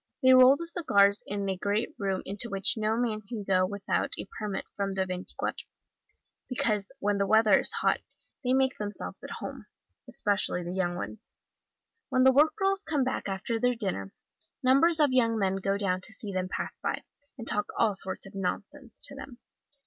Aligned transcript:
They 0.23 0.33
roll 0.33 0.55
the 0.55 0.65
cigars 0.65 1.21
in 1.27 1.47
a 1.47 1.55
great 1.55 1.89
room 1.99 2.23
into 2.25 2.49
which 2.49 2.75
no 2.75 2.97
man 2.97 3.21
can 3.21 3.43
go 3.43 3.67
without 3.67 4.13
a 4.17 4.25
permit 4.39 4.65
from 4.75 4.95
the 4.95 5.05
Veintiquatro, 5.05 5.63
because 6.49 6.91
when 6.97 7.19
the 7.19 7.27
weather 7.27 7.59
is 7.59 7.71
hot 7.71 7.99
they 8.43 8.53
make 8.55 8.79
themselves 8.79 9.23
at 9.23 9.29
home, 9.29 9.67
especially 10.09 10.63
the 10.63 10.73
young 10.73 10.95
ones. 10.95 11.33
When 12.09 12.23
the 12.23 12.31
work 12.31 12.55
girls 12.55 12.81
come 12.81 13.03
back 13.03 13.29
after 13.29 13.59
their 13.59 13.75
dinner, 13.75 14.11
numbers 14.63 14.99
of 14.99 15.13
young 15.13 15.37
men 15.37 15.57
go 15.57 15.77
down 15.77 16.01
to 16.01 16.13
see 16.13 16.33
them 16.33 16.49
pass 16.49 16.75
by, 16.81 17.03
and 17.37 17.47
talk 17.47 17.67
all 17.77 17.93
sorts 17.93 18.25
of 18.25 18.33
nonsense 18.33 19.01
to 19.01 19.13
them. 19.13 19.37